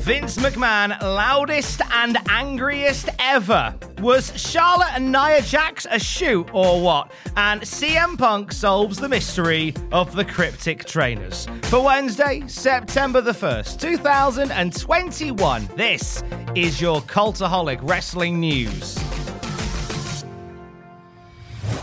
Vince 0.00 0.38
McMahon, 0.38 0.98
loudest 1.02 1.82
and 1.92 2.16
angriest 2.30 3.10
ever. 3.18 3.74
Was 3.98 4.32
Charlotte 4.34 4.94
and 4.94 5.12
Nia 5.12 5.42
Jax 5.42 5.86
a 5.90 5.98
shoot 5.98 6.48
or 6.54 6.80
what? 6.80 7.12
And 7.36 7.60
CM 7.60 8.16
Punk 8.16 8.50
solves 8.50 8.96
the 8.96 9.10
mystery 9.10 9.74
of 9.92 10.16
the 10.16 10.24
cryptic 10.24 10.86
trainers. 10.86 11.46
For 11.64 11.84
Wednesday, 11.84 12.42
September 12.46 13.20
the 13.20 13.32
1st, 13.32 13.78
2021, 13.78 15.68
this 15.76 16.24
is 16.54 16.80
your 16.80 17.02
Cultaholic 17.02 17.80
Wrestling 17.82 18.40
News. 18.40 18.98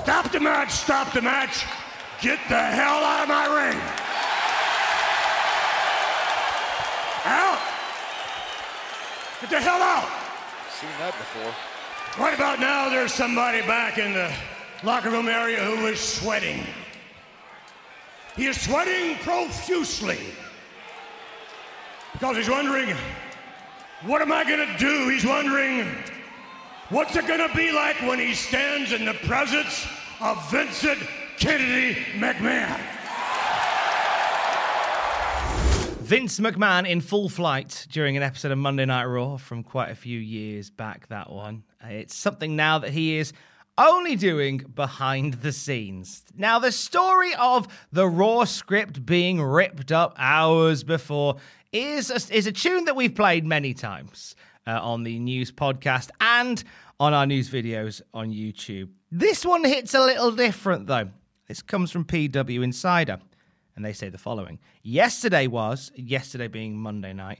Stop 0.02 0.32
the 0.32 0.40
match! 0.40 0.72
Stop 0.72 1.14
the 1.14 1.22
match! 1.22 1.66
Get 2.20 2.40
the 2.50 2.60
hell 2.60 3.04
out 3.04 3.23
of 3.23 3.30
my 3.30 3.45
ring! 3.45 3.80
Out! 7.26 7.77
Get 9.41 9.52
the 9.52 9.59
hell 9.59 9.81
out! 9.81 10.09
Seen 10.71 10.89
that 10.97 11.13
before. 11.16 11.53
Right 12.23 12.33
about 12.33 12.59
now, 12.59 12.89
there's 12.89 13.13
somebody 13.13 13.61
back 13.61 13.99
in 13.99 14.13
the 14.13 14.33
locker 14.83 15.11
room 15.11 15.27
area 15.27 15.63
who 15.63 15.85
is 15.85 15.99
sweating. 15.99 16.66
He 18.35 18.47
is 18.47 18.59
sweating 18.59 19.17
profusely 19.19 20.17
because 22.13 22.35
he's 22.35 22.49
wondering, 22.49 22.95
what 24.05 24.23
am 24.23 24.31
I 24.31 24.43
going 24.43 24.67
to 24.67 24.77
do? 24.77 25.09
He's 25.09 25.25
wondering, 25.25 25.88
what's 26.89 27.15
it 27.15 27.27
going 27.27 27.47
to 27.47 27.55
be 27.55 27.71
like 27.71 28.02
when 28.02 28.17
he 28.17 28.33
stands 28.33 28.91
in 28.91 29.05
the 29.05 29.13
presence 29.13 29.88
of 30.19 30.49
Vincent 30.49 30.99
Kennedy 31.38 31.93
McMahon? 32.13 32.80
Vince 36.08 36.39
McMahon 36.39 36.88
in 36.88 37.02
full 37.02 37.27
flight 37.27 37.86
during 37.91 38.16
an 38.16 38.23
episode 38.23 38.53
of 38.53 38.58
Monday 38.58 38.86
Night 38.86 39.03
Raw 39.03 39.36
from 39.36 39.61
quite 39.61 39.89
a 39.89 39.95
few 39.95 40.17
years 40.17 40.69
back, 40.69 41.05
that 41.09 41.30
one. 41.30 41.64
It's 41.83 42.15
something 42.15 42.55
now 42.55 42.80
that 42.80 42.92
he 42.92 43.17
is 43.17 43.33
only 43.77 44.15
doing 44.15 44.59
behind 44.73 45.33
the 45.33 45.52
scenes. 45.52 46.23
Now, 46.33 46.59
the 46.59 46.71
story 46.71 47.36
of 47.36 47.67
the 47.92 48.08
Raw 48.08 48.45
script 48.45 49.05
being 49.05 49.42
ripped 49.42 49.92
up 49.92 50.15
hours 50.17 50.82
before 50.86 51.36
is 51.73 52.09
a, 52.09 52.33
is 52.33 52.48
a 52.48 52.53
tune 52.53 52.86
that 52.86 52.95
we've 52.95 53.14
played 53.14 53.45
many 53.45 53.73
times 53.73 54.33
uh, 54.65 54.80
on 54.82 55.03
the 55.03 55.20
news 55.20 55.52
podcast 55.52 56.09
and 56.21 56.64
on 57.02 57.14
our 57.14 57.26
news 57.26 57.49
videos 57.49 58.02
on 58.14 58.30
YouTube. 58.30 58.87
This 59.11 59.45
one 59.45 59.65
hits 59.65 59.93
a 59.93 59.99
little 59.99 60.32
different, 60.32 60.87
though. 60.87 61.09
This 61.49 61.61
comes 61.61 61.92
from 61.92 62.05
PW 62.05 62.64
Insider 62.64 63.20
and 63.77 63.86
they 63.86 63.93
say 63.93 64.10
the 64.10 64.17
following 64.17 64.60
Yesterday 64.83 65.48
was, 65.48 65.92
yesterday 65.95 66.48
being 66.48 66.77
Monday 66.77 67.14
night, 67.14 67.39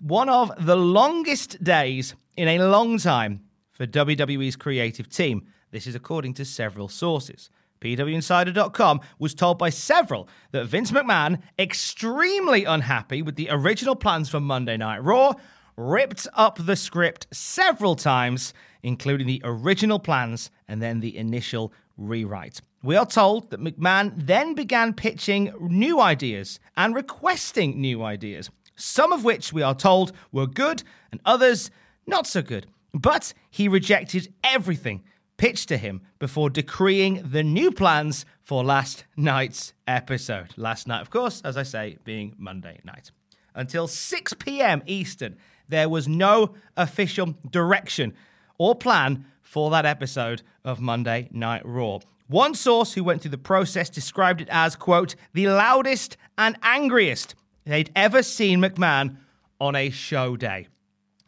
one 0.00 0.28
of 0.28 0.50
the 0.58 0.76
longest 0.76 1.62
days 1.62 2.14
in 2.36 2.48
a 2.48 2.66
long 2.66 2.98
time 2.98 3.42
for 3.70 3.86
WWE's 3.86 4.56
creative 4.56 5.08
team. 5.08 5.46
This 5.70 5.86
is 5.86 5.94
according 5.94 6.34
to 6.34 6.44
several 6.44 6.88
sources. 6.88 7.50
PWInsider.com 7.82 9.00
was 9.18 9.34
told 9.34 9.58
by 9.58 9.68
several 9.68 10.28
that 10.52 10.64
Vince 10.64 10.90
McMahon, 10.90 11.42
extremely 11.58 12.64
unhappy 12.64 13.20
with 13.20 13.36
the 13.36 13.48
original 13.50 13.94
plans 13.94 14.30
for 14.30 14.40
Monday 14.40 14.78
Night 14.78 15.04
Raw, 15.04 15.34
ripped 15.76 16.26
up 16.34 16.58
the 16.58 16.76
script 16.76 17.26
several 17.32 17.96
times, 17.96 18.54
including 18.82 19.26
the 19.26 19.42
original 19.44 19.98
plans 19.98 20.50
and 20.68 20.82
then 20.82 21.00
the 21.00 21.16
initial 21.16 21.72
rewrite. 21.96 22.60
We 22.82 22.96
are 22.96 23.06
told 23.06 23.50
that 23.50 23.60
McMahon 23.60 24.12
then 24.16 24.54
began 24.54 24.94
pitching 24.94 25.52
new 25.60 26.00
ideas 26.00 26.60
and 26.76 26.94
requesting 26.94 27.80
new 27.80 28.02
ideas, 28.02 28.50
some 28.76 29.12
of 29.12 29.24
which 29.24 29.52
we 29.52 29.62
are 29.62 29.74
told 29.74 30.12
were 30.32 30.46
good 30.46 30.82
and 31.10 31.20
others 31.24 31.70
not 32.06 32.26
so 32.26 32.42
good. 32.42 32.66
But 32.94 33.34
he 33.50 33.68
rejected 33.68 34.32
everything 34.44 35.02
pitched 35.36 35.68
to 35.68 35.76
him 35.76 36.00
before 36.18 36.50
decreeing 36.50 37.22
the 37.30 37.42
new 37.42 37.70
plans 37.70 38.24
for 38.42 38.64
last 38.64 39.04
night's 39.16 39.74
episode. 39.86 40.54
Last 40.56 40.86
night, 40.86 41.02
of 41.02 41.10
course, 41.10 41.42
as 41.44 41.56
I 41.56 41.62
say, 41.62 41.98
being 42.04 42.34
Monday 42.38 42.80
night. 42.84 43.10
Until 43.54 43.86
6 43.86 44.34
p.m. 44.34 44.82
Eastern, 44.86 45.36
there 45.68 45.88
was 45.88 46.08
no 46.08 46.54
official 46.76 47.34
direction 47.50 48.14
or 48.58 48.74
plan 48.74 49.24
for 49.42 49.70
that 49.70 49.86
episode 49.86 50.42
of 50.64 50.80
Monday 50.80 51.28
Night 51.32 51.62
Raw. 51.64 52.00
One 52.28 52.54
source 52.54 52.92
who 52.92 53.04
went 53.04 53.22
through 53.22 53.30
the 53.30 53.38
process 53.38 53.88
described 53.88 54.40
it 54.40 54.48
as, 54.50 54.74
quote, 54.74 55.14
the 55.32 55.48
loudest 55.48 56.16
and 56.36 56.58
angriest 56.62 57.34
they'd 57.64 57.92
ever 57.94 58.22
seen 58.22 58.60
McMahon 58.60 59.18
on 59.60 59.76
a 59.76 59.90
show 59.90 60.36
day. 60.36 60.66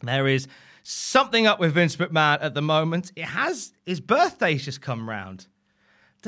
There 0.03 0.27
is 0.27 0.49
something 0.83 1.47
up 1.47 1.61
with 1.61 1.75
Vince 1.75 1.97
McMahon 1.97 2.39
at 2.43 2.55
the 2.55 2.63
moment. 2.63 3.13
It 3.15 3.27
has 3.27 3.73
his 3.87 4.01
birthday's 4.01 4.65
just 4.65 4.81
come 4.81 5.09
round. 5.09 5.47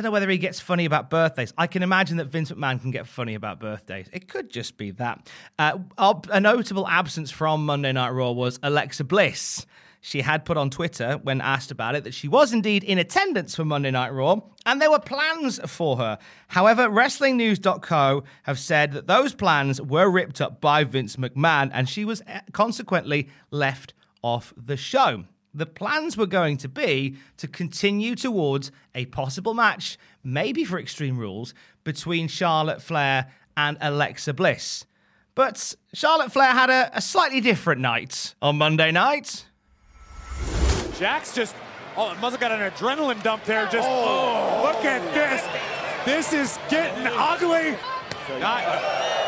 Don't 0.00 0.06
know 0.06 0.12
whether 0.12 0.30
he 0.30 0.38
gets 0.38 0.60
funny 0.60 0.86
about 0.86 1.10
birthdays. 1.10 1.52
I 1.58 1.66
can 1.66 1.82
imagine 1.82 2.16
that 2.16 2.28
Vince 2.28 2.50
McMahon 2.50 2.80
can 2.80 2.90
get 2.90 3.06
funny 3.06 3.34
about 3.34 3.60
birthdays. 3.60 4.08
It 4.14 4.28
could 4.28 4.48
just 4.48 4.78
be 4.78 4.92
that. 4.92 5.28
Uh, 5.58 5.78
a 5.98 6.40
notable 6.40 6.88
absence 6.88 7.30
from 7.30 7.66
Monday 7.66 7.92
Night 7.92 8.08
Raw 8.08 8.30
was 8.30 8.58
Alexa 8.62 9.04
Bliss. 9.04 9.66
She 10.00 10.22
had 10.22 10.46
put 10.46 10.56
on 10.56 10.70
Twitter 10.70 11.18
when 11.22 11.42
asked 11.42 11.70
about 11.70 11.96
it 11.96 12.04
that 12.04 12.14
she 12.14 12.28
was 12.28 12.54
indeed 12.54 12.82
in 12.82 12.96
attendance 12.96 13.54
for 13.54 13.66
Monday 13.66 13.90
Night 13.90 14.14
Raw 14.14 14.40
and 14.64 14.80
there 14.80 14.90
were 14.90 15.00
plans 15.00 15.60
for 15.66 15.98
her. 15.98 16.16
However, 16.48 16.88
WrestlingNews.co 16.88 18.24
have 18.44 18.58
said 18.58 18.92
that 18.92 19.06
those 19.06 19.34
plans 19.34 19.82
were 19.82 20.08
ripped 20.08 20.40
up 20.40 20.62
by 20.62 20.82
Vince 20.82 21.16
McMahon 21.16 21.70
and 21.74 21.86
she 21.86 22.06
was 22.06 22.22
eh, 22.26 22.40
consequently 22.52 23.28
left 23.50 23.92
off 24.22 24.54
the 24.56 24.78
show. 24.78 25.24
The 25.52 25.66
plans 25.66 26.16
were 26.16 26.26
going 26.26 26.58
to 26.58 26.68
be 26.68 27.16
to 27.38 27.48
continue 27.48 28.14
towards 28.14 28.70
a 28.94 29.06
possible 29.06 29.54
match, 29.54 29.98
maybe 30.22 30.64
for 30.64 30.78
Extreme 30.78 31.18
Rules, 31.18 31.54
between 31.82 32.28
Charlotte 32.28 32.80
Flair 32.80 33.32
and 33.56 33.76
Alexa 33.80 34.34
Bliss. 34.34 34.86
But 35.34 35.74
Charlotte 35.92 36.32
Flair 36.32 36.52
had 36.52 36.70
a, 36.70 36.90
a 36.96 37.00
slightly 37.00 37.40
different 37.40 37.80
night 37.80 38.34
on 38.40 38.58
Monday 38.58 38.92
night. 38.92 39.46
Jax 40.98 41.34
just 41.34 41.56
oh, 41.96 42.12
it 42.12 42.20
must 42.20 42.32
have 42.32 42.40
got 42.40 42.52
an 42.52 42.70
adrenaline 42.70 43.22
dump 43.22 43.44
there. 43.44 43.64
Just 43.66 43.88
oh. 43.88 44.60
oh, 44.60 44.62
look 44.62 44.84
at 44.84 45.02
this. 45.14 45.46
This 46.04 46.32
is 46.32 46.58
getting 46.68 47.06
ugly. 47.06 47.76
Not, 48.38 48.64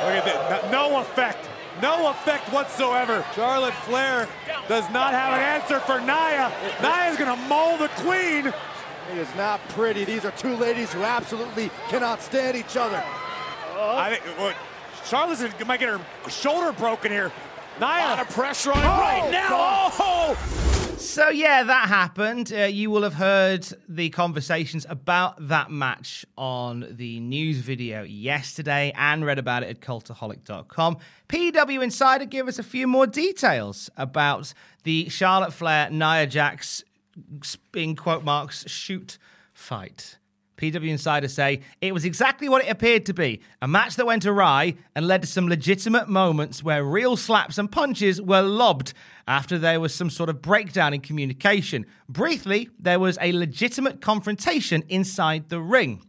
look 0.04 0.14
at 0.14 0.24
this. 0.24 0.72
No 0.72 1.00
effect. 1.00 1.48
No 1.80 2.10
effect 2.10 2.52
whatsoever. 2.52 3.24
Charlotte 3.34 3.74
Flair 3.74 4.28
does 4.68 4.88
not 4.90 5.12
have 5.12 5.32
an 5.32 5.40
answer 5.40 5.80
for 5.80 6.00
Nia. 6.00 6.52
Nia's 6.82 7.16
going 7.16 7.34
to 7.34 7.48
maul 7.48 7.78
the 7.78 7.88
queen. 7.88 8.52
It 9.10 9.18
is 9.18 9.28
not 9.36 9.60
pretty. 9.70 10.04
These 10.04 10.24
are 10.24 10.30
two 10.32 10.56
ladies 10.56 10.92
who 10.92 11.02
absolutely 11.02 11.70
cannot 11.88 12.20
stand 12.22 12.56
each 12.56 12.76
other. 12.76 13.02
I 13.74 14.16
think 14.16 14.38
uh, 14.38 14.40
well, 14.40 14.54
Charlotte 15.04 15.66
might 15.66 15.80
get 15.80 15.88
her 15.88 16.00
shoulder 16.30 16.72
broken 16.72 17.10
here. 17.10 17.32
Nia. 17.80 17.88
A 17.88 18.10
lot 18.10 18.20
of 18.20 18.30
pressure 18.30 18.70
on 18.70 18.78
oh, 18.78 19.00
right 19.00 19.30
now. 19.30 19.48
God. 19.48 19.92
Oh! 19.98 20.71
So 21.02 21.28
yeah, 21.30 21.64
that 21.64 21.88
happened. 21.88 22.52
Uh, 22.56 22.60
you 22.62 22.88
will 22.88 23.02
have 23.02 23.14
heard 23.14 23.66
the 23.88 24.08
conversations 24.10 24.86
about 24.88 25.48
that 25.48 25.70
match 25.70 26.24
on 26.38 26.86
the 26.92 27.18
news 27.18 27.58
video 27.58 28.02
yesterday 28.04 28.92
and 28.96 29.26
read 29.26 29.38
about 29.38 29.64
it 29.64 29.68
at 29.68 29.80
cultaholic.com. 29.80 30.98
PW 31.28 31.82
Insider 31.82 32.24
give 32.24 32.46
us 32.46 32.58
a 32.60 32.62
few 32.62 32.86
more 32.86 33.06
details 33.06 33.90
about 33.96 34.54
the 34.84 35.08
Charlotte 35.08 35.52
Flair 35.52 35.90
Nia 35.90 36.26
Jax 36.26 36.84
in 37.74 37.96
quote 37.96 38.24
marks 38.24 38.66
shoot 38.70 39.18
fight. 39.52 40.18
PW 40.56 40.88
Insider 40.88 41.28
say 41.28 41.60
it 41.80 41.92
was 41.92 42.04
exactly 42.04 42.48
what 42.48 42.64
it 42.64 42.70
appeared 42.70 43.06
to 43.06 43.14
be 43.14 43.40
a 43.60 43.68
match 43.68 43.96
that 43.96 44.06
went 44.06 44.26
awry 44.26 44.74
and 44.94 45.06
led 45.06 45.22
to 45.22 45.28
some 45.28 45.48
legitimate 45.48 46.08
moments 46.08 46.62
where 46.62 46.84
real 46.84 47.16
slaps 47.16 47.58
and 47.58 47.70
punches 47.70 48.20
were 48.20 48.42
lobbed 48.42 48.92
after 49.26 49.58
there 49.58 49.80
was 49.80 49.94
some 49.94 50.10
sort 50.10 50.28
of 50.28 50.42
breakdown 50.42 50.94
in 50.94 51.00
communication. 51.00 51.86
Briefly, 52.08 52.68
there 52.78 53.00
was 53.00 53.18
a 53.20 53.32
legitimate 53.32 54.00
confrontation 54.00 54.84
inside 54.88 55.48
the 55.48 55.60
ring. 55.60 56.02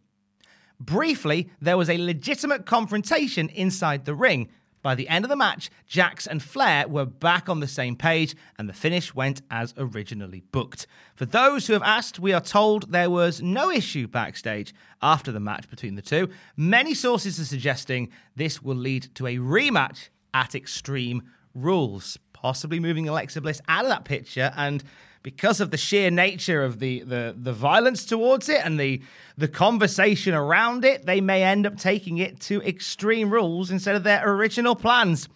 Briefly, 0.80 1.50
there 1.62 1.78
was 1.78 1.90
a 1.90 1.98
legitimate 1.98 2.66
confrontation 2.66 3.50
inside 3.50 4.06
the 4.06 4.16
ring. 4.16 4.50
By 4.84 4.96
the 4.96 5.08
end 5.08 5.24
of 5.24 5.30
the 5.30 5.38
match, 5.38 5.72
Jax 5.88 6.28
and 6.28 6.44
Flair 6.44 6.88
were 6.90 7.06
back 7.06 7.48
on 7.48 7.62
the 7.62 7.68
same 7.68 7.96
page, 7.96 8.36
and 8.60 8.68
the 8.68 8.74
finish 8.74 9.16
went 9.16 9.42
as 9.50 9.74
originally 9.78 10.44
booked. 10.52 10.86
For 11.16 11.26
those 11.26 11.66
who 11.66 11.74
have 11.74 11.82
asked, 11.82 12.20
we 12.20 12.34
are 12.34 12.42
told 12.42 12.92
there 12.92 13.10
was 13.10 13.42
no 13.42 13.72
issue 13.72 14.08
backstage 14.08 14.74
after 15.02 15.32
the 15.32 15.40
match 15.40 15.70
between 15.70 15.96
the 15.96 16.02
two. 16.02 16.28
Many 16.58 16.94
sources 16.94 17.40
are 17.40 17.46
suggesting 17.46 18.12
this 18.36 18.62
will 18.62 18.76
lead 18.76 19.08
to 19.16 19.26
a 19.26 19.38
rematch 19.38 20.10
at 20.34 20.54
Extreme 20.54 21.24
Rules, 21.56 22.18
possibly 22.34 22.80
moving 22.82 23.08
Alexa 23.08 23.40
Bliss 23.40 23.62
out 23.70 23.86
of 23.86 23.90
that 23.90 24.04
picture 24.04 24.52
and 24.58 24.84
because 25.24 25.62
of 25.62 25.72
the 25.72 25.78
sheer 25.78 26.12
nature 26.12 26.64
of 26.64 26.80
the, 26.80 27.00
the, 27.02 27.34
the 27.36 27.54
violence 27.54 28.06
towards 28.06 28.50
it 28.50 28.60
and 28.64 28.78
the, 28.78 29.02
the 29.38 29.48
conversation 29.48 30.34
around 30.34 30.84
it, 30.84 31.06
they 31.06 31.22
may 31.22 31.44
end 31.44 31.66
up 31.66 31.78
taking 31.78 32.18
it 32.18 32.42
to 32.42 32.62
extreme 32.62 33.32
rules 33.32 33.72
instead 33.72 33.96
of 33.96 34.04
their 34.04 34.30
original 34.30 34.76
plans. 34.76 35.30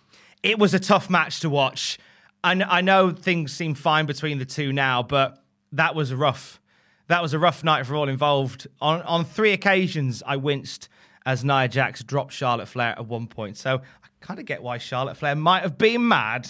It 0.43 0.59
was 0.59 0.73
a 0.73 0.79
tough 0.79 1.09
match 1.09 1.39
to 1.39 1.49
watch. 1.49 1.97
I, 2.43 2.61
I 2.67 2.81
know 2.81 3.11
things 3.11 3.53
seem 3.53 3.73
fine 3.73 4.05
between 4.05 4.39
the 4.39 4.45
two 4.45 4.73
now, 4.73 5.03
but 5.03 5.41
that 5.71 5.95
was 5.95 6.13
rough. 6.13 6.61
That 7.07 7.21
was 7.21 7.33
a 7.33 7.39
rough 7.39 7.63
night 7.63 7.85
for 7.85 7.95
all 7.95 8.09
involved. 8.09 8.67
On, 8.81 9.01
on 9.03 9.23
three 9.23 9.53
occasions, 9.53 10.21
I 10.25 10.35
winced 10.35 10.89
as 11.25 11.45
Nia 11.45 11.69
Jax 11.69 12.03
dropped 12.03 12.33
Charlotte 12.33 12.67
Flair 12.67 12.91
at 12.91 13.05
one 13.05 13.27
point. 13.27 13.57
So 13.57 13.75
I 13.75 14.07
kind 14.19 14.39
of 14.39 14.45
get 14.45 14.61
why 14.61 14.77
Charlotte 14.77 15.15
Flair 15.15 15.35
might 15.35 15.63
have 15.63 15.77
been 15.77 16.05
mad. 16.07 16.49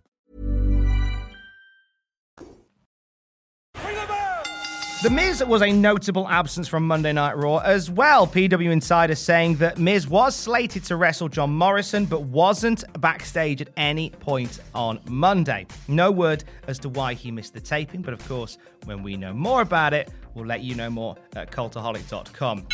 The 5.01 5.09
Miz 5.09 5.43
was 5.43 5.63
a 5.63 5.71
notable 5.71 6.29
absence 6.29 6.67
from 6.67 6.85
Monday 6.85 7.11
Night 7.11 7.35
Raw 7.35 7.57
as 7.57 7.89
well. 7.89 8.27
PW 8.27 8.71
Insider 8.71 9.15
saying 9.15 9.55
that 9.55 9.79
Miz 9.79 10.07
was 10.07 10.35
slated 10.35 10.83
to 10.83 10.95
wrestle 10.95 11.27
John 11.27 11.49
Morrison 11.49 12.05
but 12.05 12.21
wasn't 12.21 12.83
backstage 13.01 13.61
at 13.61 13.69
any 13.77 14.11
point 14.11 14.59
on 14.75 14.99
Monday. 15.09 15.65
No 15.87 16.11
word 16.11 16.43
as 16.67 16.77
to 16.79 16.89
why 16.89 17.15
he 17.15 17.31
missed 17.31 17.55
the 17.55 17.59
taping, 17.59 18.03
but 18.03 18.13
of 18.13 18.23
course, 18.27 18.59
when 18.85 19.01
we 19.01 19.17
know 19.17 19.33
more 19.33 19.61
about 19.61 19.95
it, 19.95 20.11
we'll 20.35 20.45
let 20.45 20.61
you 20.61 20.75
know 20.75 20.91
more 20.91 21.15
at 21.35 21.49
cultaholic.com. 21.49 22.67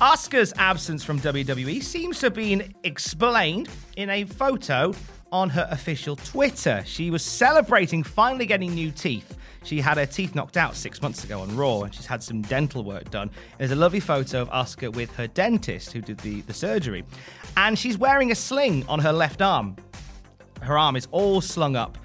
Asuka's 0.00 0.52
absence 0.56 1.02
from 1.02 1.18
WWE 1.18 1.82
seems 1.82 2.20
to 2.20 2.26
have 2.26 2.34
been 2.34 2.72
explained 2.84 3.68
in 3.96 4.10
a 4.10 4.24
photo 4.26 4.92
on 5.32 5.50
her 5.50 5.66
official 5.72 6.14
Twitter. 6.14 6.84
She 6.86 7.10
was 7.10 7.24
celebrating 7.24 8.04
finally 8.04 8.46
getting 8.46 8.74
new 8.74 8.92
teeth. 8.92 9.36
She 9.64 9.80
had 9.80 9.96
her 9.96 10.06
teeth 10.06 10.34
knocked 10.34 10.56
out 10.56 10.76
six 10.76 11.02
months 11.02 11.24
ago 11.24 11.40
on 11.40 11.56
Raw, 11.56 11.80
and 11.80 11.94
she's 11.94 12.06
had 12.06 12.22
some 12.22 12.42
dental 12.42 12.84
work 12.84 13.10
done. 13.10 13.30
There's 13.58 13.70
a 13.70 13.76
lovely 13.76 14.00
photo 14.00 14.42
of 14.42 14.50
Asuka 14.50 14.94
with 14.94 15.14
her 15.16 15.26
dentist 15.26 15.92
who 15.92 16.00
did 16.00 16.18
the, 16.18 16.42
the 16.42 16.54
surgery, 16.54 17.04
and 17.56 17.78
she's 17.78 17.98
wearing 17.98 18.30
a 18.30 18.34
sling 18.34 18.84
on 18.88 19.00
her 19.00 19.12
left 19.12 19.42
arm. 19.42 19.76
Her 20.60 20.78
arm 20.78 20.96
is 20.96 21.08
all 21.10 21.40
slung 21.40 21.76
up. 21.76 21.98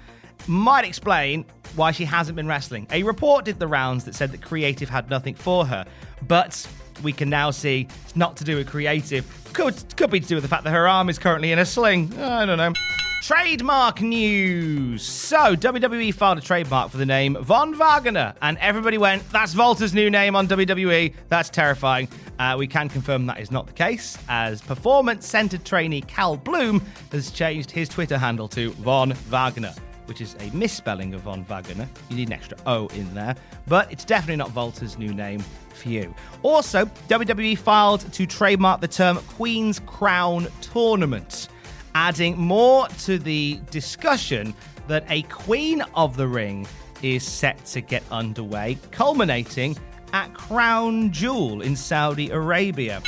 Might 0.46 0.86
explain 0.86 1.44
why 1.76 1.92
she 1.92 2.04
hasn't 2.04 2.34
been 2.34 2.48
wrestling. 2.48 2.86
A 2.90 3.02
report 3.02 3.44
did 3.44 3.58
the 3.58 3.68
rounds 3.68 4.04
that 4.04 4.14
said 4.14 4.32
that 4.32 4.42
creative 4.42 4.88
had 4.88 5.10
nothing 5.10 5.34
for 5.34 5.66
her, 5.66 5.84
but 6.26 6.66
we 7.02 7.12
can 7.12 7.28
now 7.28 7.50
see 7.50 7.86
it's 8.04 8.16
not 8.16 8.36
to 8.38 8.44
do 8.44 8.56
with 8.56 8.68
creative. 8.68 9.26
Could 9.52 9.96
could 9.96 10.10
be 10.10 10.20
to 10.20 10.26
do 10.26 10.34
with 10.36 10.44
the 10.44 10.48
fact 10.48 10.64
that 10.64 10.70
her 10.70 10.88
arm 10.88 11.08
is 11.08 11.18
currently 11.18 11.52
in 11.52 11.58
a 11.58 11.66
sling. 11.66 12.18
I 12.18 12.46
don't 12.46 12.58
know. 12.58 12.72
Trademark 13.20 14.00
news. 14.00 15.02
So, 15.02 15.54
WWE 15.54 16.14
filed 16.14 16.38
a 16.38 16.40
trademark 16.40 16.90
for 16.90 16.96
the 16.96 17.04
name 17.04 17.36
Von 17.42 17.74
Wagner, 17.74 18.34
and 18.40 18.56
everybody 18.58 18.96
went, 18.96 19.28
That's 19.30 19.54
Walter's 19.54 19.92
new 19.92 20.08
name 20.08 20.34
on 20.34 20.48
WWE. 20.48 21.12
That's 21.28 21.50
terrifying. 21.50 22.08
Uh, 22.38 22.56
we 22.58 22.66
can 22.66 22.88
confirm 22.88 23.26
that 23.26 23.38
is 23.38 23.50
not 23.50 23.66
the 23.66 23.74
case, 23.74 24.16
as 24.30 24.62
performance 24.62 25.28
centered 25.28 25.66
trainee 25.66 26.00
Cal 26.00 26.38
Bloom 26.38 26.80
has 27.12 27.30
changed 27.30 27.70
his 27.70 27.90
Twitter 27.90 28.16
handle 28.16 28.48
to 28.48 28.70
Von 28.72 29.12
Wagner, 29.12 29.74
which 30.06 30.22
is 30.22 30.34
a 30.40 30.48
misspelling 30.56 31.12
of 31.12 31.20
Von 31.20 31.44
Wagner. 31.44 31.86
You 32.08 32.16
need 32.16 32.28
an 32.28 32.32
extra 32.32 32.56
O 32.64 32.86
in 32.88 33.12
there, 33.12 33.36
but 33.68 33.92
it's 33.92 34.06
definitely 34.06 34.36
not 34.36 34.54
Walter's 34.54 34.96
new 34.96 35.12
name 35.12 35.44
for 35.74 35.90
you. 35.90 36.14
Also, 36.42 36.86
WWE 37.08 37.58
filed 37.58 38.10
to 38.14 38.24
trademark 38.26 38.80
the 38.80 38.88
term 38.88 39.18
Queen's 39.18 39.78
Crown 39.80 40.48
Tournament 40.62 41.50
adding 41.94 42.38
more 42.38 42.88
to 43.04 43.18
the 43.18 43.60
discussion 43.70 44.54
that 44.88 45.04
a 45.08 45.22
Queen 45.22 45.82
of 45.94 46.16
the 46.16 46.26
Ring 46.26 46.66
is 47.02 47.22
set 47.22 47.64
to 47.66 47.80
get 47.80 48.02
underway, 48.10 48.78
culminating 48.90 49.76
at 50.12 50.32
Crown 50.34 51.12
Jewel 51.12 51.62
in 51.62 51.76
Saudi 51.76 52.30
Arabia. 52.30 53.02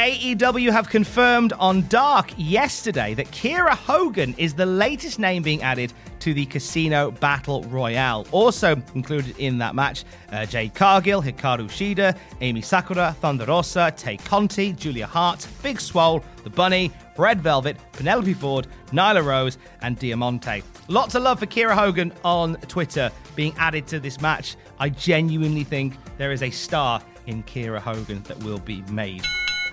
AEW 0.00 0.72
have 0.72 0.88
confirmed 0.88 1.52
on 1.58 1.86
Dark 1.88 2.32
yesterday 2.38 3.12
that 3.12 3.26
Kiera 3.32 3.76
Hogan 3.76 4.34
is 4.38 4.54
the 4.54 4.64
latest 4.64 5.18
name 5.18 5.42
being 5.42 5.62
added 5.62 5.92
to 6.20 6.32
the 6.32 6.46
Casino 6.46 7.10
Battle 7.10 7.64
Royale. 7.64 8.26
Also 8.32 8.80
included 8.94 9.36
in 9.36 9.58
that 9.58 9.74
match, 9.74 10.06
uh, 10.32 10.46
Jade 10.46 10.72
Cargill, 10.72 11.20
Hikaru 11.20 11.68
Shida, 11.68 12.16
Emi 12.40 12.64
Sakura, 12.64 13.14
Thunder 13.20 13.44
Rosa, 13.44 13.92
Tay 13.94 14.16
Conti, 14.16 14.72
Julia 14.72 15.06
Hart, 15.06 15.46
Big 15.62 15.78
Swole, 15.78 16.24
The 16.44 16.50
Bunny, 16.50 16.90
Red 17.18 17.42
Velvet, 17.42 17.76
Penelope 17.92 18.32
Ford, 18.32 18.68
Nyla 18.92 19.22
Rose, 19.22 19.58
and 19.82 19.98
Diamante. 19.98 20.62
Lots 20.88 21.14
of 21.14 21.24
love 21.24 21.40
for 21.40 21.46
Kiera 21.46 21.74
Hogan 21.74 22.10
on 22.24 22.54
Twitter 22.68 23.12
being 23.36 23.54
added 23.58 23.86
to 23.88 24.00
this 24.00 24.18
match. 24.22 24.56
I 24.78 24.88
genuinely 24.88 25.62
think 25.62 25.98
there 26.16 26.32
is 26.32 26.42
a 26.42 26.50
star 26.50 27.02
in 27.26 27.42
Kiera 27.42 27.80
Hogan 27.80 28.22
that 28.22 28.42
will 28.42 28.60
be 28.60 28.80
made. 28.90 29.26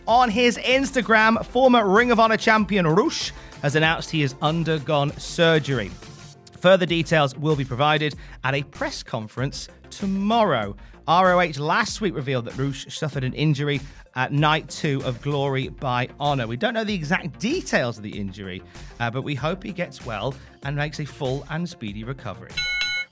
On 0.08 0.30
his 0.30 0.58
Instagram, 0.60 1.46
former 1.46 1.86
Ring 1.86 2.12
of 2.12 2.20
Honor 2.20 2.38
champion 2.38 2.88
Rush 2.88 3.34
has 3.62 3.76
announced 3.76 4.10
he 4.10 4.22
has 4.22 4.36
undergone 4.42 5.12
surgery. 5.18 5.92
Further 6.62 6.86
details 6.86 7.36
will 7.36 7.58
be 7.58 7.66
provided 7.66 8.16
at 8.46 8.56
a 8.56 8.64
press 8.64 9.04
conference 9.04 9.68
tomorrow. 9.90 10.78
ROH 11.10 11.60
last 11.60 12.00
week 12.00 12.16
revealed 12.16 12.46
that 12.46 12.58
Rush 12.58 12.86
suffered 12.88 13.26
an 13.26 13.34
injury 13.34 13.82
at 14.16 14.32
night 14.32 14.70
two 14.70 15.02
of 15.04 15.22
Glory 15.22 15.68
by 15.68 16.08
Honor. 16.22 16.48
We 16.48 16.56
don't 16.56 16.74
know 16.74 16.86
the 16.86 16.96
exact 16.96 17.38
details 17.40 17.98
of 17.98 18.04
the 18.04 18.18
injury, 18.18 18.64
uh, 19.02 19.12
but 19.12 19.24
we 19.24 19.36
hope 19.36 19.62
he 19.62 19.74
gets 19.74 20.06
well 20.06 20.34
and 20.64 20.74
makes 20.74 21.02
a 21.02 21.06
full 21.06 21.46
and 21.50 21.68
speedy 21.68 22.06
recovery. 22.06 22.52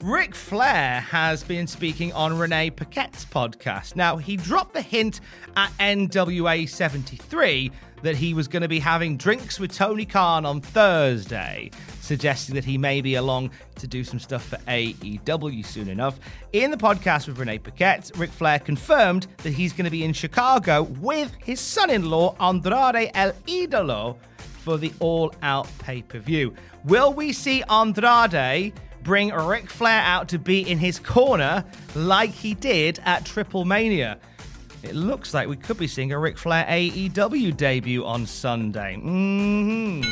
Ric 0.05 0.35
Flair 0.35 0.99
has 1.01 1.43
been 1.43 1.65
speaking 1.65 2.13
on 2.13 2.37
Renee 2.37 2.69
Paquette's 2.69 3.25
podcast. 3.25 3.95
Now, 3.95 4.17
he 4.17 4.37
dropped 4.37 4.75
the 4.75 4.81
hint 4.83 5.19
at 5.57 5.71
NWA 5.79 6.69
73 6.69 7.71
that 8.03 8.15
he 8.15 8.35
was 8.35 8.47
going 8.47 8.61
to 8.61 8.67
be 8.67 8.77
having 8.77 9.17
drinks 9.17 9.59
with 9.59 9.73
Tony 9.73 10.05
Khan 10.05 10.45
on 10.45 10.61
Thursday, 10.61 11.71
suggesting 12.01 12.53
that 12.53 12.63
he 12.63 12.77
may 12.77 13.01
be 13.01 13.15
along 13.15 13.49
to 13.77 13.87
do 13.87 14.03
some 14.03 14.19
stuff 14.19 14.45
for 14.47 14.57
AEW 14.67 15.65
soon 15.65 15.89
enough. 15.89 16.19
In 16.53 16.69
the 16.69 16.77
podcast 16.77 17.27
with 17.27 17.39
Renee 17.39 17.57
Paquette, 17.57 18.11
Ric 18.15 18.29
Flair 18.29 18.59
confirmed 18.59 19.25
that 19.37 19.53
he's 19.53 19.73
going 19.73 19.85
to 19.85 19.91
be 19.91 20.03
in 20.03 20.13
Chicago 20.13 20.83
with 20.83 21.33
his 21.43 21.59
son 21.59 21.89
in 21.89 22.11
law, 22.11 22.35
Andrade 22.39 23.09
El 23.15 23.31
Idolo, 23.47 24.17
for 24.37 24.77
the 24.77 24.93
All 24.99 25.33
Out 25.41 25.67
pay 25.79 26.03
per 26.03 26.19
view. 26.19 26.53
Will 26.83 27.11
we 27.11 27.33
see 27.33 27.63
Andrade? 27.63 28.71
Bring 29.05 29.29
Ric 29.29 29.69
Flair 29.69 30.01
out 30.01 30.27
to 30.29 30.39
be 30.39 30.69
in 30.69 30.77
his 30.77 30.99
corner 30.99 31.63
like 31.95 32.31
he 32.31 32.55
did 32.55 32.99
at 33.05 33.23
Triple 33.23 33.63
Mania 33.63 34.19
it 34.85 34.95
looks 34.95 35.33
like 35.33 35.47
we 35.47 35.55
could 35.55 35.77
be 35.77 35.87
seeing 35.87 36.11
a 36.11 36.19
Ric 36.19 36.37
Flair 36.37 36.63
AEW 36.69 37.57
debut 37.57 38.05
on 38.05 38.25
Sunday. 38.25 38.95
Mm-hmm. 38.97 40.09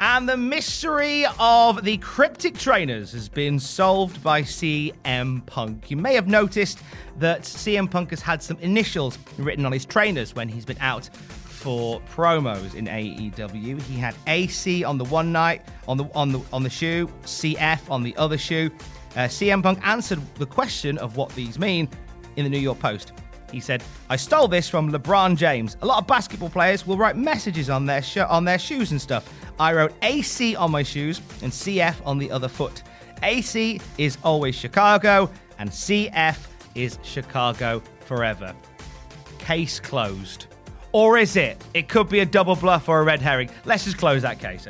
And 0.00 0.28
the 0.28 0.36
mystery 0.36 1.24
of 1.38 1.84
the 1.84 1.96
cryptic 1.98 2.58
trainers 2.58 3.12
has 3.12 3.28
been 3.28 3.58
solved 3.58 4.22
by 4.22 4.42
CM 4.42 5.46
Punk. 5.46 5.90
You 5.90 5.96
may 5.96 6.14
have 6.14 6.28
noticed 6.28 6.80
that 7.18 7.42
CM 7.42 7.90
Punk 7.90 8.10
has 8.10 8.20
had 8.20 8.42
some 8.42 8.58
initials 8.60 9.18
written 9.38 9.64
on 9.64 9.72
his 9.72 9.86
trainers 9.86 10.34
when 10.34 10.48
he's 10.48 10.66
been 10.66 10.78
out 10.80 11.08
for 11.56 12.00
promos 12.14 12.74
in 12.74 12.86
AEW. 12.86 13.80
He 13.82 13.96
had 13.98 14.14
AC 14.26 14.84
on 14.84 14.98
the 14.98 15.04
one 15.04 15.32
night 15.32 15.62
on 15.88 15.96
the 15.96 16.04
on 16.14 16.30
the 16.30 16.40
on 16.52 16.62
the 16.62 16.70
shoe, 16.70 17.08
CF 17.24 17.90
on 17.90 18.02
the 18.02 18.16
other 18.16 18.38
shoe. 18.38 18.70
Uh, 19.16 19.20
CM 19.20 19.62
Punk 19.62 19.78
answered 19.82 20.20
the 20.34 20.46
question 20.46 20.98
of 20.98 21.16
what 21.16 21.30
these 21.30 21.58
mean 21.58 21.88
in 22.36 22.44
the 22.44 22.50
New 22.50 22.58
York 22.58 22.78
Post. 22.78 23.12
He 23.50 23.60
said, 23.60 23.82
I 24.10 24.16
stole 24.16 24.48
this 24.48 24.68
from 24.68 24.92
LeBron 24.92 25.36
James. 25.36 25.76
A 25.80 25.86
lot 25.86 25.98
of 25.98 26.06
basketball 26.06 26.50
players 26.50 26.86
will 26.86 26.98
write 26.98 27.16
messages 27.16 27.70
on 27.70 27.86
their, 27.86 28.02
sh- 28.02 28.18
on 28.18 28.44
their 28.44 28.58
shoes 28.58 28.90
and 28.90 29.00
stuff. 29.00 29.32
I 29.58 29.72
wrote 29.72 29.92
AC 30.02 30.56
on 30.56 30.70
my 30.70 30.82
shoes 30.82 31.20
and 31.42 31.50
CF 31.50 31.94
on 32.04 32.18
the 32.18 32.30
other 32.30 32.48
foot. 32.48 32.82
AC 33.22 33.80
is 33.96 34.18
always 34.22 34.54
Chicago, 34.54 35.30
and 35.58 35.70
CF 35.70 36.36
is 36.74 36.98
Chicago 37.02 37.82
forever. 38.00 38.54
Case 39.38 39.80
closed. 39.80 40.46
Or 40.96 41.18
is 41.18 41.36
it? 41.36 41.62
It 41.74 41.90
could 41.90 42.08
be 42.08 42.20
a 42.20 42.24
double 42.24 42.56
bluff 42.56 42.88
or 42.88 43.00
a 43.00 43.04
red 43.04 43.20
herring. 43.20 43.50
Let's 43.66 43.84
just 43.84 43.98
close 43.98 44.22
that 44.22 44.38
case 44.38 44.66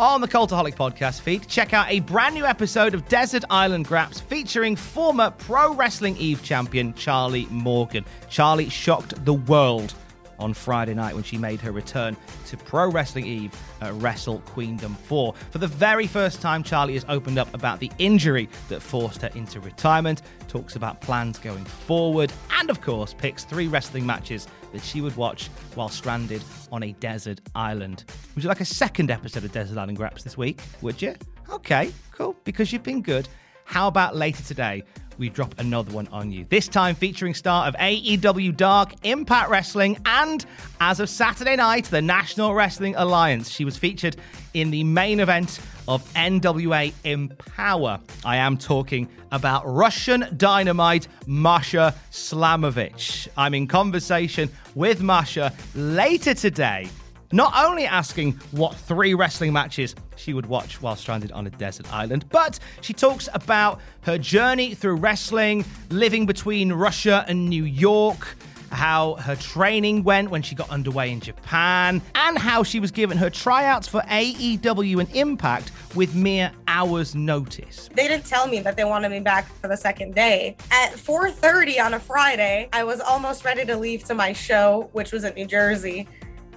on 0.00 0.20
the 0.20 0.26
Cultaholic 0.26 0.74
podcast 0.74 1.20
feed, 1.20 1.46
check 1.46 1.72
out 1.74 1.88
a 1.90 2.00
brand 2.00 2.34
new 2.34 2.44
episode 2.44 2.94
of 2.94 3.06
Desert 3.08 3.44
Island 3.50 3.86
Graps 3.86 4.18
featuring 4.18 4.74
former 4.74 5.30
Pro 5.30 5.74
Wrestling 5.74 6.16
Eve 6.16 6.42
champion 6.42 6.92
Charlie 6.94 7.46
Morgan. 7.50 8.04
Charlie 8.28 8.68
shocked 8.68 9.24
the 9.24 9.34
world 9.34 9.94
on 10.40 10.54
Friday 10.54 10.94
night 10.94 11.14
when 11.14 11.22
she 11.22 11.38
made 11.38 11.60
her 11.60 11.70
return 11.70 12.16
to 12.46 12.56
Pro 12.56 12.90
Wrestling 12.90 13.26
Eve 13.26 13.54
at 13.80 13.92
Wrestle 13.94 14.40
Queendom 14.46 14.94
4. 14.94 15.34
For 15.50 15.58
the 15.58 15.66
very 15.68 16.06
first 16.06 16.40
time, 16.40 16.62
Charlie 16.64 16.94
has 16.94 17.04
opened 17.08 17.38
up 17.38 17.52
about 17.54 17.78
the 17.78 17.92
injury 17.98 18.48
that 18.70 18.82
forced 18.82 19.22
her 19.22 19.30
into 19.34 19.60
retirement, 19.60 20.22
talks 20.48 20.74
about 20.76 21.00
plans 21.00 21.38
going 21.38 21.64
forward, 21.64 22.32
and 22.58 22.70
of 22.70 22.80
course, 22.80 23.14
picks 23.14 23.44
three 23.44 23.68
wrestling 23.68 24.06
matches 24.06 24.48
that 24.72 24.82
she 24.82 25.00
would 25.00 25.16
watch 25.16 25.48
while 25.74 25.88
stranded 25.88 26.42
on 26.70 26.82
a 26.82 26.92
desert 26.92 27.40
island. 27.54 28.04
Would 28.34 28.44
you 28.44 28.48
like 28.48 28.60
a 28.60 28.64
second 28.64 29.10
episode 29.10 29.44
of 29.44 29.52
Desert 29.52 29.78
Island 29.78 29.98
Graps 29.98 30.22
this 30.22 30.36
week? 30.36 30.60
Would 30.82 31.00
you? 31.00 31.14
Okay, 31.50 31.92
cool. 32.12 32.36
Because 32.44 32.72
you've 32.72 32.82
been 32.82 33.02
good. 33.02 33.28
How 33.64 33.88
about 33.88 34.16
later 34.16 34.42
today? 34.42 34.84
we 35.20 35.28
drop 35.28 35.54
another 35.58 35.92
one 35.92 36.08
on 36.08 36.32
you. 36.32 36.46
This 36.48 36.66
time 36.66 36.94
featuring 36.94 37.34
star 37.34 37.68
of 37.68 37.74
AEW 37.74 38.56
Dark, 38.56 38.94
Impact 39.04 39.50
Wrestling, 39.50 39.98
and 40.06 40.44
as 40.80 40.98
of 40.98 41.10
Saturday 41.10 41.56
night, 41.56 41.84
the 41.84 42.00
National 42.00 42.54
Wrestling 42.54 42.94
Alliance. 42.96 43.50
She 43.50 43.66
was 43.66 43.76
featured 43.76 44.16
in 44.54 44.70
the 44.70 44.82
main 44.82 45.20
event 45.20 45.60
of 45.90 46.04
NWA 46.14 46.92
Empower. 47.02 47.98
I 48.24 48.36
am 48.36 48.56
talking 48.56 49.08
about 49.32 49.64
Russian 49.66 50.24
dynamite 50.36 51.08
Masha 51.26 51.96
Slamovich. 52.12 53.26
I'm 53.36 53.54
in 53.54 53.66
conversation 53.66 54.48
with 54.76 55.02
Masha 55.02 55.52
later 55.74 56.32
today 56.32 56.88
not 57.32 57.52
only 57.56 57.86
asking 57.86 58.32
what 58.50 58.74
three 58.74 59.14
wrestling 59.14 59.52
matches 59.52 59.94
she 60.16 60.32
would 60.32 60.46
watch 60.46 60.82
while 60.82 60.96
stranded 60.96 61.30
on 61.30 61.46
a 61.46 61.50
desert 61.50 61.92
island, 61.92 62.24
but 62.30 62.58
she 62.80 62.92
talks 62.92 63.28
about 63.34 63.80
her 64.02 64.18
journey 64.18 64.74
through 64.74 64.96
wrestling, 64.96 65.64
living 65.90 66.26
between 66.26 66.72
Russia 66.72 67.24
and 67.28 67.48
New 67.48 67.64
York, 67.64 68.36
how 68.72 69.14
her 69.14 69.36
training 69.36 70.04
went 70.04 70.30
when 70.30 70.42
she 70.42 70.54
got 70.54 70.70
underway 70.70 71.10
in 71.10 71.20
Japan, 71.20 72.00
and 72.14 72.38
how 72.38 72.62
she 72.62 72.80
was 72.80 72.90
given 72.90 73.18
her 73.18 73.30
tryouts 73.30 73.88
for 73.88 74.00
AEW 74.02 75.00
and 75.00 75.10
Impact 75.14 75.72
with 75.94 76.14
mere 76.14 76.52
hours 76.68 77.14
notice. 77.14 77.88
They 77.94 78.08
didn't 78.08 78.26
tell 78.26 78.46
me 78.46 78.60
that 78.60 78.76
they 78.76 78.84
wanted 78.84 79.10
me 79.10 79.20
back 79.20 79.52
for 79.60 79.68
the 79.68 79.76
second 79.76 80.14
day. 80.14 80.56
At 80.70 80.92
4:30 80.96 81.80
on 81.80 81.94
a 81.94 82.00
Friday, 82.00 82.68
I 82.72 82.84
was 82.84 83.00
almost 83.00 83.44
ready 83.44 83.64
to 83.64 83.76
leave 83.76 84.04
to 84.04 84.14
my 84.14 84.32
show, 84.32 84.88
which 84.92 85.12
was 85.12 85.24
in 85.24 85.34
New 85.34 85.46
Jersey 85.46 86.08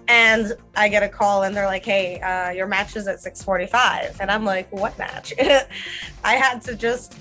and 0.08 0.54
I 0.76 0.90
get 0.90 1.04
a 1.04 1.10
call 1.10 1.44
and 1.44 1.56
they're 1.56 1.66
like, 1.66 1.86
"Hey, 1.86 2.20
uh, 2.20 2.52
your 2.52 2.68
match 2.68 2.96
is 2.96 3.08
at 3.08 3.22
6:45," 3.22 4.20
and 4.20 4.30
I'm 4.30 4.46
like, 4.46 4.68
"What 4.72 4.98
match?" 4.98 5.34
I 6.24 6.36
had 6.36 6.62
to 6.64 6.76
just 6.76 7.16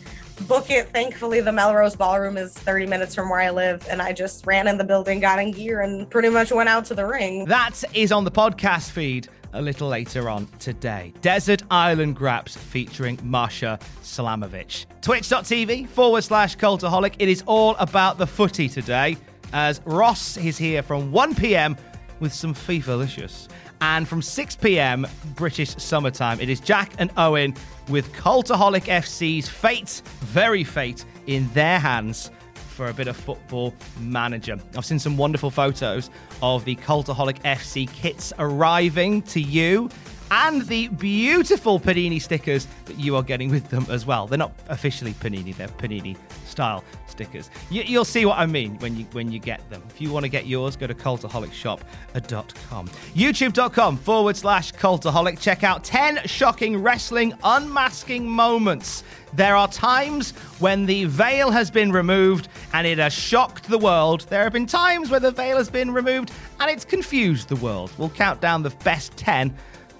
book 0.49 0.71
it. 0.71 0.89
Thankfully, 0.89 1.41
the 1.41 1.53
Melrose 1.53 1.95
Ballroom 1.95 2.37
is 2.37 2.53
30 2.53 2.87
minutes 2.87 3.15
from 3.15 3.29
where 3.29 3.41
I 3.41 3.51
live, 3.51 3.87
and 3.89 4.03
I 4.03 4.13
just 4.13 4.47
ran 4.47 4.67
in 4.67 4.79
the 4.79 4.85
building, 4.85 5.21
got 5.21 5.39
in 5.39 5.53
gear, 5.53 5.83
and 5.83 6.11
pretty 6.11 6.29
much 6.29 6.51
went 6.51 6.69
out 6.69 6.85
to 6.87 6.95
the 6.95 7.07
ring. 7.07 7.45
That 7.45 7.83
is 7.95 8.11
on 8.11 8.25
the 8.25 8.31
podcast 8.31 8.91
feed 8.91 9.29
a 9.53 9.63
little 9.63 9.89
later 9.89 10.29
on 10.29 10.47
today. 10.59 11.13
Desert 11.21 11.63
Island 11.71 12.17
Graps 12.17 12.57
featuring 12.57 13.19
Masha 13.23 13.79
Slamovich. 14.03 14.87
Twitch.tv 15.01 15.89
forward 15.89 16.23
slash 16.23 16.57
cultaholic. 16.57 17.15
It 17.19 17.29
is 17.29 17.43
all 17.47 17.77
about 17.77 18.19
the 18.19 18.27
footy 18.27 18.69
today 18.69 19.17
as 19.53 19.81
Ross 19.85 20.37
is 20.37 20.57
here 20.57 20.83
from 20.83 21.13
1 21.13 21.35
p.m 21.35 21.77
with 22.23 22.33
some 22.33 22.55
FIFA-licious. 22.55 23.49
And 23.83 24.09
from 24.09 24.23
6 24.23 24.57
p.m. 24.57 25.07
British 25.35 25.71
summertime, 25.71 26.41
it 26.41 26.49
is 26.49 26.61
Jack 26.61 26.93
and 26.99 27.11
Owen 27.17 27.55
with 27.89 28.13
Cultaholic 28.13 28.85
FC's 28.85 29.49
fate, 29.49 30.03
very 30.21 30.63
fate, 30.63 31.05
in 31.27 31.53
their 31.53 31.81
hands 31.81 32.31
for 32.73 32.89
a 32.89 32.95
bit 32.95 33.07
of 33.07 33.17
football 33.17 33.75
manager. 34.01 34.59
I've 34.77 34.85
seen 34.85 34.99
some 34.99 35.17
wonderful 35.17 35.51
photos 35.51 36.11
of 36.43 36.65
the 36.65 36.75
Cultaholic 36.77 37.41
FC 37.43 37.93
kits 37.93 38.33
arriving 38.39 39.23
to 39.23 39.41
you 39.41 39.89
and 40.33 40.63
the 40.63 40.89
beautiful 40.89 41.79
Panini 41.79 42.21
stickers 42.21 42.67
that 42.87 42.99
you 42.99 43.15
are 43.17 43.23
getting 43.23 43.51
with 43.51 43.69
them 43.69 43.87
as 43.91 44.07
well. 44.07 44.27
They're 44.27 44.39
not 44.39 44.55
officially 44.71 45.13
Panini, 45.13 45.55
they're 45.55 45.69
Panini 45.69 46.17
style 46.47 46.83
stickers. 47.07 47.51
You, 47.71 47.99
will 47.99 48.07
see 48.07 48.25
what 48.25 48.39
I 48.39 48.47
mean 48.47 48.79
when 48.79 48.97
you 48.97 49.05
when 49.13 49.31
you 49.31 49.39
get 49.39 49.69
them. 49.69 49.83
If 49.91 50.01
you 50.01 50.11
want 50.11 50.25
to 50.25 50.31
get 50.31 50.47
yours, 50.47 50.75
go 50.75 50.87
to 50.87 50.95
cultaholicshop.com. 50.95 52.87
Uh, 52.87 52.93
YouTube.com 53.15 53.99
forward 53.99 54.37
slash 54.39 54.73
cultaholic. 54.73 55.39
Check 55.39 55.65
out 55.65 55.85
10 55.85 56.21
shocking 56.25 56.83
wrestling 56.83 57.35
unmasking 57.45 58.27
moments. 58.27 59.05
There 59.35 59.55
are 59.55 59.69
times 59.69 60.31
when 60.61 60.87
the 60.87 61.05
veil 61.05 61.51
has 61.51 61.71
been 61.71 61.93
removed 61.93 62.49
and 62.73 62.87
it 62.87 62.97
has 62.97 63.13
shocked 63.13 63.69
the 63.69 63.79
world. 63.79 64.27
There 64.31 64.45
have 64.45 64.55
been 64.55 64.67
times 64.67 65.11
where 65.11 65.21
the 65.21 65.31
veil 65.31 65.59
has 65.59 65.69
been 65.69 65.91
removed 65.91 66.33
and 66.59 66.71
it's 66.71 66.87
confused 66.87 67.49
the 67.49 67.57
world. 67.57 67.93
We'll 67.99 68.11
count 68.11 68.41
down 68.41 68.63
the 68.63 68.71
best 68.71 69.15
10 69.19 69.55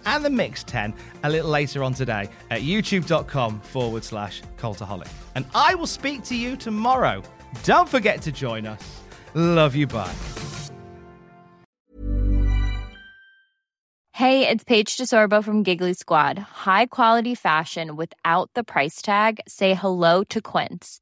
and 0.07 0.25
the 0.25 0.31
Mix 0.31 0.65
10 0.65 0.95
a 1.25 1.31
little 1.31 1.51
later 1.51 1.83
on 1.83 1.95
today 1.95 2.29
at 2.51 2.63
youtube.com 2.63 3.61
forward 3.61 4.05
slash 4.05 4.43
cultaholic. 4.57 5.09
And 5.35 5.45
I 5.55 5.75
will 5.75 5.87
speak 5.87 6.25
to 6.25 6.35
you 6.35 6.57
tomorrow. 6.57 7.23
Don't 7.65 7.89
forget 7.89 8.23
to 8.23 8.33
join 8.33 8.67
us. 8.67 9.01
Love 9.35 9.75
you. 9.75 9.87
Bye. 9.87 10.13
Hey, 14.15 14.47
it's 14.47 14.63
Paige 14.63 14.97
DeSorbo 14.99 15.43
from 15.43 15.63
Giggly 15.63 15.95
Squad. 15.95 16.39
High 16.39 16.87
quality 16.87 17.35
fashion 17.35 17.97
without 17.97 18.51
the 18.55 18.63
price 18.63 19.03
tag? 19.03 19.41
Say 19.49 19.75
hello 19.75 20.23
to 20.25 20.41
Quince. 20.41 21.02